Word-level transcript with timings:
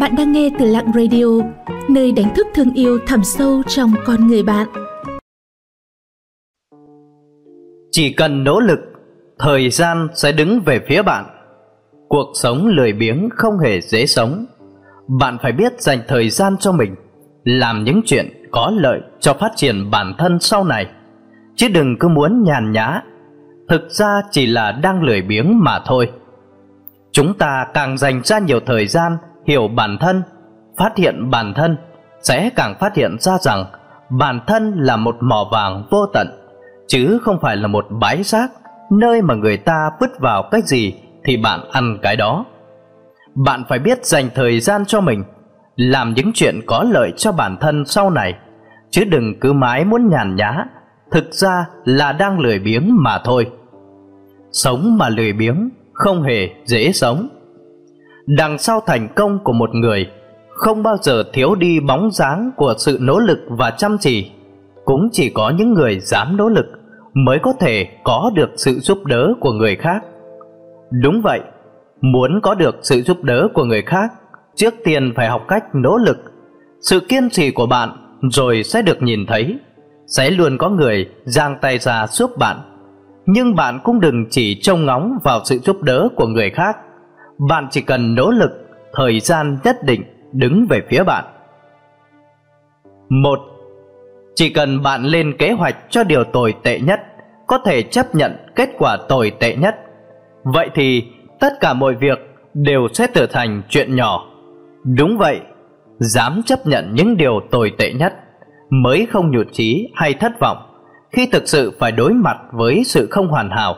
Bạn 0.00 0.14
đang 0.16 0.32
nghe 0.32 0.50
từ 0.58 0.64
Lặng 0.64 0.92
Radio, 0.94 1.24
nơi 1.88 2.12
đánh 2.12 2.34
thức 2.36 2.46
thương 2.54 2.72
yêu 2.74 2.98
thẳm 3.06 3.24
sâu 3.24 3.62
trong 3.66 3.92
con 4.06 4.26
người 4.26 4.42
bạn. 4.42 4.68
Chỉ 7.90 8.12
cần 8.12 8.44
nỗ 8.44 8.60
lực, 8.60 8.78
thời 9.38 9.70
gian 9.70 10.08
sẽ 10.14 10.32
đứng 10.32 10.60
về 10.60 10.80
phía 10.88 11.02
bạn. 11.02 11.24
Cuộc 12.08 12.26
sống 12.34 12.66
lười 12.66 12.92
biếng 12.92 13.28
không 13.36 13.58
hề 13.58 13.80
dễ 13.80 14.06
sống. 14.06 14.46
Bạn 15.20 15.38
phải 15.42 15.52
biết 15.52 15.80
dành 15.80 15.98
thời 16.08 16.30
gian 16.30 16.56
cho 16.60 16.72
mình, 16.72 16.94
làm 17.44 17.84
những 17.84 18.00
chuyện 18.04 18.26
có 18.50 18.72
lợi 18.76 19.00
cho 19.20 19.34
phát 19.34 19.50
triển 19.56 19.90
bản 19.90 20.14
thân 20.18 20.40
sau 20.40 20.64
này. 20.64 20.86
Chứ 21.56 21.68
đừng 21.68 21.98
cứ 22.00 22.08
muốn 22.08 22.42
nhàn 22.42 22.72
nhã, 22.72 23.02
thực 23.68 23.90
ra 23.90 24.22
chỉ 24.30 24.46
là 24.46 24.72
đang 24.72 25.02
lười 25.02 25.22
biếng 25.22 25.64
mà 25.64 25.80
thôi. 25.86 26.10
Chúng 27.12 27.34
ta 27.38 27.66
càng 27.74 27.98
dành 27.98 28.22
ra 28.24 28.38
nhiều 28.38 28.60
thời 28.66 28.86
gian 28.86 29.16
hiểu 29.48 29.68
bản 29.68 29.98
thân, 30.00 30.22
phát 30.76 30.96
hiện 30.96 31.30
bản 31.30 31.54
thân, 31.54 31.76
sẽ 32.20 32.50
càng 32.56 32.74
phát 32.80 32.94
hiện 32.94 33.16
ra 33.20 33.38
rằng 33.40 33.64
bản 34.10 34.40
thân 34.46 34.72
là 34.76 34.96
một 34.96 35.16
mỏ 35.20 35.48
vàng 35.52 35.84
vô 35.90 36.06
tận, 36.14 36.28
chứ 36.88 37.18
không 37.22 37.38
phải 37.42 37.56
là 37.56 37.66
một 37.66 37.86
bãi 37.90 38.22
rác 38.22 38.50
nơi 38.90 39.22
mà 39.22 39.34
người 39.34 39.56
ta 39.56 39.90
vứt 40.00 40.10
vào 40.20 40.48
cái 40.50 40.60
gì 40.64 40.94
thì 41.24 41.36
bạn 41.36 41.60
ăn 41.70 41.98
cái 42.02 42.16
đó. 42.16 42.44
Bạn 43.34 43.64
phải 43.68 43.78
biết 43.78 44.06
dành 44.06 44.28
thời 44.34 44.60
gian 44.60 44.84
cho 44.84 45.00
mình, 45.00 45.24
làm 45.76 46.14
những 46.14 46.30
chuyện 46.34 46.60
có 46.66 46.84
lợi 46.90 47.12
cho 47.16 47.32
bản 47.32 47.56
thân 47.60 47.84
sau 47.86 48.10
này, 48.10 48.34
chứ 48.90 49.04
đừng 49.04 49.40
cứ 49.40 49.52
mãi 49.52 49.84
muốn 49.84 50.08
nhàn 50.08 50.36
nhã, 50.36 50.64
thực 51.10 51.34
ra 51.34 51.66
là 51.84 52.12
đang 52.12 52.40
lười 52.40 52.58
biếng 52.58 52.88
mà 53.02 53.18
thôi. 53.24 53.50
Sống 54.52 54.98
mà 54.98 55.08
lười 55.08 55.32
biếng 55.32 55.70
không 55.92 56.22
hề 56.22 56.48
dễ 56.64 56.92
sống. 56.92 57.28
Đằng 58.36 58.58
sau 58.58 58.80
thành 58.86 59.08
công 59.14 59.38
của 59.44 59.52
một 59.52 59.74
người 59.74 60.06
không 60.48 60.82
bao 60.82 60.96
giờ 61.02 61.24
thiếu 61.32 61.54
đi 61.54 61.80
bóng 61.80 62.10
dáng 62.10 62.50
của 62.56 62.74
sự 62.78 62.98
nỗ 63.00 63.18
lực 63.18 63.38
và 63.48 63.70
chăm 63.70 63.96
chỉ. 64.00 64.30
Cũng 64.84 65.08
chỉ 65.12 65.30
có 65.30 65.50
những 65.50 65.74
người 65.74 66.00
dám 66.00 66.36
nỗ 66.36 66.48
lực 66.48 66.66
mới 67.14 67.38
có 67.42 67.52
thể 67.60 67.88
có 68.04 68.30
được 68.34 68.50
sự 68.56 68.78
giúp 68.78 69.04
đỡ 69.04 69.34
của 69.40 69.52
người 69.52 69.76
khác. 69.76 70.02
Đúng 70.90 71.22
vậy, 71.22 71.40
muốn 72.00 72.40
có 72.42 72.54
được 72.54 72.76
sự 72.82 73.02
giúp 73.02 73.24
đỡ 73.24 73.48
của 73.54 73.64
người 73.64 73.82
khác, 73.82 74.12
trước 74.54 74.74
tiên 74.84 75.12
phải 75.16 75.28
học 75.28 75.44
cách 75.48 75.64
nỗ 75.74 75.96
lực. 75.96 76.18
Sự 76.80 77.00
kiên 77.00 77.30
trì 77.30 77.50
của 77.50 77.66
bạn 77.66 77.90
rồi 78.22 78.62
sẽ 78.62 78.82
được 78.82 79.02
nhìn 79.02 79.26
thấy, 79.26 79.58
sẽ 80.06 80.30
luôn 80.30 80.58
có 80.58 80.68
người 80.68 81.08
giang 81.24 81.56
tay 81.60 81.78
ra 81.78 82.06
giúp 82.06 82.30
bạn 82.38 82.56
nhưng 83.30 83.54
bạn 83.54 83.80
cũng 83.84 84.00
đừng 84.00 84.26
chỉ 84.30 84.60
trông 84.62 84.86
ngóng 84.86 85.18
vào 85.24 85.40
sự 85.44 85.58
giúp 85.58 85.82
đỡ 85.82 86.08
của 86.16 86.26
người 86.26 86.50
khác. 86.50 86.76
Bạn 87.38 87.66
chỉ 87.70 87.80
cần 87.80 88.14
nỗ 88.14 88.30
lực, 88.30 88.50
thời 88.92 89.20
gian 89.20 89.58
nhất 89.64 89.76
định 89.82 90.02
đứng 90.32 90.66
về 90.70 90.82
phía 90.90 91.04
bạn. 91.04 91.24
Một, 93.08 93.38
Chỉ 94.34 94.50
cần 94.50 94.82
bạn 94.82 95.04
lên 95.04 95.36
kế 95.38 95.52
hoạch 95.52 95.76
cho 95.90 96.04
điều 96.04 96.24
tồi 96.24 96.54
tệ 96.62 96.80
nhất, 96.80 97.00
có 97.46 97.58
thể 97.64 97.82
chấp 97.82 98.14
nhận 98.14 98.36
kết 98.56 98.70
quả 98.78 98.96
tồi 99.08 99.32
tệ 99.40 99.56
nhất. 99.56 99.74
Vậy 100.44 100.70
thì 100.74 101.04
tất 101.40 101.52
cả 101.60 101.74
mọi 101.74 101.94
việc 101.94 102.18
đều 102.54 102.88
sẽ 102.94 103.06
trở 103.14 103.26
thành 103.26 103.62
chuyện 103.68 103.96
nhỏ. 103.96 104.26
Đúng 104.84 105.18
vậy, 105.18 105.40
dám 105.98 106.42
chấp 106.46 106.66
nhận 106.66 106.94
những 106.94 107.16
điều 107.16 107.40
tồi 107.50 107.72
tệ 107.78 107.92
nhất 107.92 108.12
mới 108.70 109.06
không 109.10 109.30
nhụt 109.30 109.46
chí 109.52 109.88
hay 109.94 110.14
thất 110.14 110.32
vọng 110.40 110.58
khi 111.12 111.28
thực 111.32 111.48
sự 111.48 111.72
phải 111.78 111.92
đối 111.92 112.12
mặt 112.12 112.36
với 112.52 112.82
sự 112.84 113.08
không 113.10 113.28
hoàn 113.28 113.50
hảo 113.50 113.76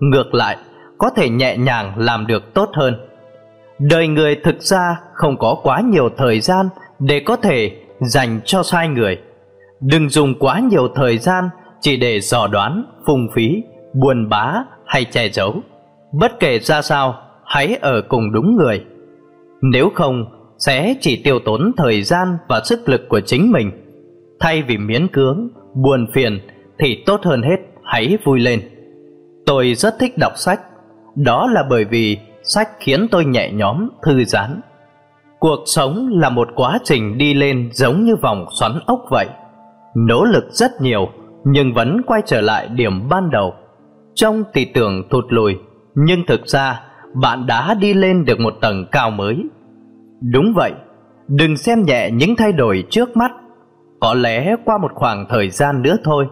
ngược 0.00 0.34
lại 0.34 0.56
có 1.00 1.10
thể 1.10 1.28
nhẹ 1.28 1.56
nhàng 1.56 1.92
làm 1.96 2.26
được 2.26 2.54
tốt 2.54 2.70
hơn. 2.72 2.94
Đời 3.78 4.08
người 4.08 4.36
thực 4.44 4.62
ra 4.62 4.96
không 5.14 5.36
có 5.36 5.56
quá 5.62 5.80
nhiều 5.80 6.08
thời 6.16 6.40
gian 6.40 6.68
để 6.98 7.20
có 7.20 7.36
thể 7.36 7.76
dành 8.00 8.40
cho 8.44 8.62
sai 8.62 8.88
người. 8.88 9.18
Đừng 9.80 10.08
dùng 10.08 10.34
quá 10.38 10.60
nhiều 10.70 10.88
thời 10.94 11.18
gian 11.18 11.44
chỉ 11.80 11.96
để 11.96 12.20
dò 12.20 12.46
đoán 12.46 12.84
phung 13.06 13.28
phí 13.34 13.62
buồn 13.94 14.28
bá 14.28 14.54
hay 14.86 15.04
che 15.04 15.28
giấu. 15.28 15.54
Bất 16.12 16.40
kể 16.40 16.58
ra 16.58 16.82
sao 16.82 17.14
hãy 17.44 17.78
ở 17.80 18.02
cùng 18.08 18.32
đúng 18.32 18.56
người. 18.56 18.84
Nếu 19.62 19.90
không 19.94 20.24
sẽ 20.58 20.94
chỉ 21.00 21.22
tiêu 21.24 21.38
tốn 21.44 21.72
thời 21.76 22.02
gian 22.02 22.36
và 22.48 22.60
sức 22.64 22.88
lực 22.88 23.08
của 23.08 23.20
chính 23.20 23.52
mình. 23.52 23.70
Thay 24.40 24.62
vì 24.62 24.78
miễn 24.78 25.08
cưỡng 25.08 25.48
buồn 25.74 26.06
phiền 26.14 26.40
thì 26.78 27.02
tốt 27.06 27.20
hơn 27.24 27.42
hết 27.42 27.56
hãy 27.84 28.18
vui 28.24 28.40
lên. 28.40 28.60
Tôi 29.46 29.74
rất 29.74 29.94
thích 30.00 30.18
đọc 30.18 30.32
sách, 30.36 30.60
đó 31.14 31.46
là 31.52 31.62
bởi 31.70 31.84
vì 31.84 32.18
sách 32.42 32.68
khiến 32.80 33.06
tôi 33.10 33.24
nhẹ 33.24 33.52
nhõm, 33.52 33.88
thư 34.02 34.24
giãn. 34.24 34.60
Cuộc 35.38 35.58
sống 35.66 36.08
là 36.12 36.30
một 36.30 36.48
quá 36.54 36.78
trình 36.84 37.18
đi 37.18 37.34
lên 37.34 37.68
giống 37.72 38.04
như 38.04 38.16
vòng 38.16 38.46
xoắn 38.60 38.72
ốc 38.86 39.00
vậy. 39.10 39.26
Nỗ 39.96 40.24
lực 40.24 40.44
rất 40.50 40.70
nhiều 40.80 41.08
nhưng 41.44 41.74
vẫn 41.74 42.02
quay 42.06 42.22
trở 42.26 42.40
lại 42.40 42.68
điểm 42.68 43.08
ban 43.08 43.30
đầu. 43.30 43.54
Trong 44.14 44.44
thì 44.52 44.64
tưởng 44.64 45.08
thụt 45.10 45.24
lùi, 45.28 45.56
nhưng 45.94 46.26
thực 46.26 46.46
ra 46.46 46.82
bạn 47.14 47.46
đã 47.46 47.74
đi 47.74 47.94
lên 47.94 48.24
được 48.24 48.40
một 48.40 48.54
tầng 48.60 48.86
cao 48.92 49.10
mới. 49.10 49.42
Đúng 50.32 50.52
vậy, 50.56 50.72
đừng 51.28 51.56
xem 51.56 51.82
nhẹ 51.82 52.10
những 52.10 52.36
thay 52.36 52.52
đổi 52.52 52.84
trước 52.90 53.16
mắt. 53.16 53.30
Có 54.00 54.14
lẽ 54.14 54.56
qua 54.64 54.78
một 54.78 54.90
khoảng 54.94 55.26
thời 55.28 55.50
gian 55.50 55.82
nữa 55.82 55.96
thôi, 56.04 56.26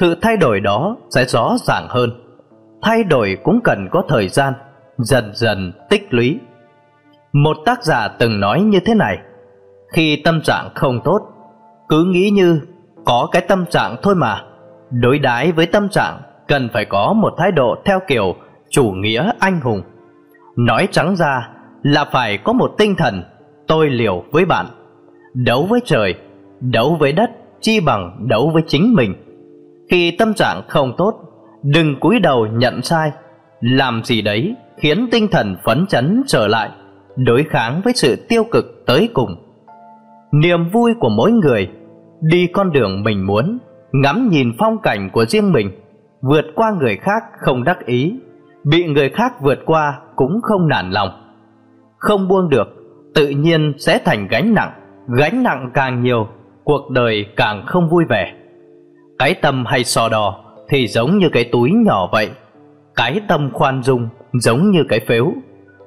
sự 0.00 0.14
thay 0.22 0.36
đổi 0.36 0.60
đó 0.60 0.96
sẽ 1.10 1.24
rõ 1.24 1.56
ràng 1.66 1.86
hơn 1.88 2.10
thay 2.82 3.04
đổi 3.04 3.38
cũng 3.42 3.60
cần 3.64 3.88
có 3.90 4.02
thời 4.08 4.28
gian 4.28 4.52
dần 4.98 5.30
dần 5.34 5.72
tích 5.88 6.06
lũy. 6.10 6.38
Một 7.32 7.56
tác 7.64 7.84
giả 7.84 8.08
từng 8.08 8.40
nói 8.40 8.62
như 8.62 8.80
thế 8.80 8.94
này 8.94 9.18
khi 9.92 10.22
tâm 10.24 10.40
trạng 10.42 10.68
không 10.74 11.00
tốt 11.04 11.20
cứ 11.88 12.04
nghĩ 12.04 12.30
như 12.30 12.60
có 13.04 13.28
cái 13.32 13.42
tâm 13.48 13.66
trạng 13.66 13.96
thôi 14.02 14.14
mà. 14.14 14.42
Đối 14.90 15.18
đãi 15.18 15.52
với 15.52 15.66
tâm 15.66 15.88
trạng 15.88 16.20
cần 16.48 16.68
phải 16.72 16.84
có 16.84 17.12
một 17.12 17.34
thái 17.38 17.52
độ 17.52 17.76
theo 17.84 18.00
kiểu 18.08 18.34
chủ 18.70 18.84
nghĩa 18.90 19.30
anh 19.38 19.60
hùng. 19.60 19.82
Nói 20.56 20.88
trắng 20.90 21.16
ra 21.16 21.48
là 21.82 22.04
phải 22.04 22.38
có 22.38 22.52
một 22.52 22.70
tinh 22.78 22.94
thần 22.96 23.22
tôi 23.66 23.90
liều 23.90 24.24
với 24.32 24.44
bạn 24.44 24.66
đấu 25.34 25.66
với 25.70 25.80
trời 25.84 26.14
đấu 26.60 26.96
với 27.00 27.12
đất 27.12 27.30
chi 27.60 27.80
bằng 27.80 28.26
đấu 28.28 28.50
với 28.54 28.62
chính 28.66 28.94
mình. 28.94 29.14
Khi 29.90 30.10
tâm 30.10 30.34
trạng 30.34 30.62
không 30.68 30.92
tốt, 30.96 31.14
đừng 31.62 32.00
cúi 32.00 32.18
đầu 32.20 32.46
nhận 32.46 32.82
sai, 32.82 33.12
làm 33.60 34.04
gì 34.04 34.22
đấy 34.22 34.54
khiến 34.76 35.08
tinh 35.10 35.28
thần 35.28 35.56
phấn 35.64 35.86
chấn 35.86 36.22
trở 36.26 36.46
lại, 36.46 36.70
đối 37.16 37.44
kháng 37.50 37.80
với 37.84 37.92
sự 37.96 38.26
tiêu 38.28 38.44
cực 38.50 38.64
tới 38.86 39.08
cùng. 39.14 39.36
Niềm 40.32 40.68
vui 40.68 40.94
của 41.00 41.08
mỗi 41.08 41.32
người, 41.32 41.68
đi 42.20 42.46
con 42.46 42.72
đường 42.72 43.02
mình 43.02 43.26
muốn, 43.26 43.58
ngắm 43.92 44.28
nhìn 44.28 44.52
phong 44.58 44.78
cảnh 44.82 45.10
của 45.12 45.24
riêng 45.24 45.52
mình, 45.52 45.70
vượt 46.22 46.44
qua 46.54 46.72
người 46.80 46.96
khác 46.96 47.22
không 47.38 47.64
đắc 47.64 47.86
ý, 47.86 48.14
bị 48.64 48.84
người 48.84 49.10
khác 49.10 49.32
vượt 49.40 49.58
qua 49.66 49.98
cũng 50.16 50.40
không 50.42 50.68
nản 50.68 50.90
lòng. 50.90 51.08
Không 51.98 52.28
buông 52.28 52.48
được, 52.48 52.68
tự 53.14 53.28
nhiên 53.28 53.72
sẽ 53.78 53.98
thành 54.04 54.28
gánh 54.28 54.54
nặng, 54.54 54.72
gánh 55.18 55.42
nặng 55.42 55.70
càng 55.74 56.02
nhiều, 56.02 56.28
cuộc 56.64 56.90
đời 56.90 57.26
càng 57.36 57.64
không 57.66 57.88
vui 57.88 58.04
vẻ. 58.08 58.34
Cái 59.18 59.34
tâm 59.34 59.64
hay 59.66 59.84
so 59.84 60.08
đò 60.08 60.49
thì 60.70 60.86
giống 60.86 61.18
như 61.18 61.28
cái 61.32 61.44
túi 61.52 61.70
nhỏ 61.72 62.08
vậy. 62.12 62.30
Cái 62.94 63.20
tâm 63.28 63.50
khoan 63.52 63.82
dung 63.82 64.08
giống 64.32 64.70
như 64.70 64.84
cái 64.88 65.00
phếu. 65.00 65.32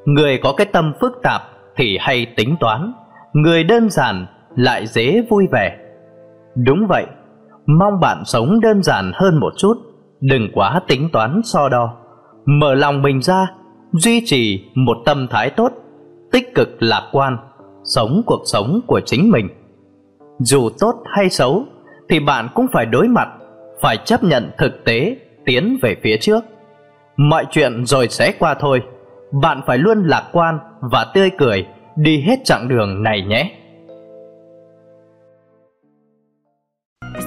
Người 0.05 0.39
có 0.43 0.53
cái 0.57 0.65
tâm 0.65 0.93
phức 1.01 1.11
tạp 1.23 1.41
thì 1.75 1.97
hay 2.01 2.25
tính 2.37 2.55
toán, 2.59 2.93
người 3.33 3.63
đơn 3.63 3.89
giản 3.89 4.25
lại 4.55 4.87
dễ 4.87 5.21
vui 5.29 5.47
vẻ. 5.51 5.77
Đúng 6.55 6.87
vậy, 6.89 7.05
mong 7.65 7.99
bạn 7.99 8.23
sống 8.25 8.59
đơn 8.59 8.83
giản 8.83 9.11
hơn 9.13 9.39
một 9.39 9.53
chút, 9.57 9.73
đừng 10.21 10.49
quá 10.53 10.81
tính 10.87 11.09
toán 11.13 11.41
so 11.43 11.69
đo. 11.69 11.93
Mở 12.45 12.75
lòng 12.75 13.01
mình 13.01 13.21
ra, 13.21 13.47
duy 13.91 14.21
trì 14.25 14.65
một 14.75 14.97
tâm 15.05 15.27
thái 15.29 15.49
tốt, 15.49 15.71
tích 16.31 16.55
cực 16.55 16.69
lạc 16.79 17.09
quan, 17.11 17.37
sống 17.83 18.21
cuộc 18.25 18.41
sống 18.45 18.79
của 18.87 18.99
chính 19.05 19.31
mình. 19.31 19.49
Dù 20.39 20.69
tốt 20.79 20.93
hay 21.05 21.29
xấu, 21.29 21.65
thì 22.09 22.19
bạn 22.19 22.47
cũng 22.53 22.65
phải 22.73 22.85
đối 22.85 23.07
mặt, 23.07 23.27
phải 23.83 23.97
chấp 24.05 24.23
nhận 24.23 24.51
thực 24.57 24.85
tế, 24.85 25.17
tiến 25.45 25.77
về 25.81 25.95
phía 26.03 26.17
trước. 26.17 26.43
Mọi 27.17 27.45
chuyện 27.51 27.85
rồi 27.85 28.07
sẽ 28.07 28.33
qua 28.39 28.55
thôi, 28.59 28.81
bạn 29.41 29.61
phải 29.67 29.77
luôn 29.77 30.03
lạc 30.05 30.29
quan 30.31 30.59
và 30.91 31.05
tươi 31.13 31.31
cười 31.37 31.65
đi 31.95 32.21
hết 32.21 32.35
chặng 32.45 32.67
đường 32.67 33.03
này 33.03 33.21
nhé. 33.21 33.51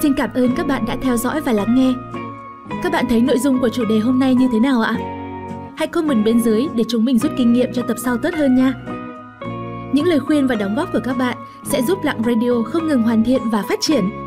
Xin 0.01 0.13
cảm 0.17 0.29
ơn 0.33 0.49
các 0.57 0.67
bạn 0.67 0.85
đã 0.87 0.95
theo 1.01 1.17
dõi 1.17 1.41
và 1.41 1.51
lắng 1.51 1.75
nghe. 1.75 1.93
Các 2.83 2.91
bạn 2.91 3.05
thấy 3.09 3.21
nội 3.21 3.37
dung 3.37 3.59
của 3.61 3.69
chủ 3.69 3.85
đề 3.85 3.99
hôm 3.99 4.19
nay 4.19 4.35
như 4.35 4.47
thế 4.51 4.59
nào 4.59 4.81
ạ? 4.81 4.95
Hãy 5.77 5.87
comment 5.87 6.25
bên 6.25 6.39
dưới 6.39 6.67
để 6.75 6.83
chúng 6.89 7.05
mình 7.05 7.17
rút 7.17 7.31
kinh 7.37 7.53
nghiệm 7.53 7.73
cho 7.73 7.81
tập 7.87 7.97
sau 8.03 8.17
tốt 8.17 8.33
hơn 8.33 8.55
nha. 8.55 8.73
Những 9.93 10.05
lời 10.05 10.19
khuyên 10.19 10.47
và 10.47 10.55
đóng 10.55 10.75
góp 10.75 10.93
của 10.93 10.99
các 11.03 11.17
bạn 11.17 11.37
sẽ 11.63 11.81
giúp 11.81 12.03
Lặng 12.03 12.21
Radio 12.25 12.51
không 12.65 12.87
ngừng 12.87 13.03
hoàn 13.03 13.23
thiện 13.23 13.41
và 13.51 13.63
phát 13.69 13.79
triển 13.81 14.26